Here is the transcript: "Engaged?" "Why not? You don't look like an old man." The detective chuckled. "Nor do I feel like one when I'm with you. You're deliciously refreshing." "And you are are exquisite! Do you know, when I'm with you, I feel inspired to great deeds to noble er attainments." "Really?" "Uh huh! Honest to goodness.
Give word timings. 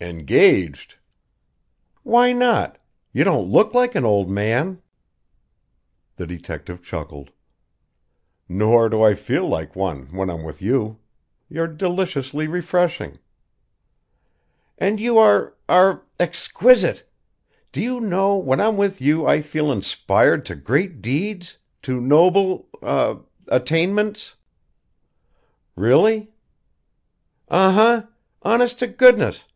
"Engaged?" 0.00 0.98
"Why 2.04 2.30
not? 2.32 2.78
You 3.12 3.24
don't 3.24 3.50
look 3.50 3.74
like 3.74 3.96
an 3.96 4.04
old 4.04 4.30
man." 4.30 4.80
The 6.14 6.28
detective 6.28 6.80
chuckled. 6.80 7.32
"Nor 8.48 8.88
do 8.88 9.02
I 9.02 9.14
feel 9.14 9.48
like 9.48 9.74
one 9.74 10.06
when 10.14 10.30
I'm 10.30 10.44
with 10.44 10.62
you. 10.62 11.00
You're 11.48 11.66
deliciously 11.66 12.46
refreshing." 12.46 13.18
"And 14.78 15.00
you 15.00 15.18
are 15.18 15.54
are 15.68 16.04
exquisite! 16.20 17.02
Do 17.72 17.80
you 17.82 17.98
know, 17.98 18.36
when 18.36 18.60
I'm 18.60 18.76
with 18.76 19.00
you, 19.00 19.26
I 19.26 19.40
feel 19.40 19.72
inspired 19.72 20.44
to 20.46 20.54
great 20.54 21.02
deeds 21.02 21.58
to 21.82 22.00
noble 22.00 22.68
er 22.80 23.22
attainments." 23.48 24.36
"Really?" 25.74 26.30
"Uh 27.48 27.72
huh! 27.72 28.02
Honest 28.42 28.78
to 28.78 28.86
goodness. 28.86 29.46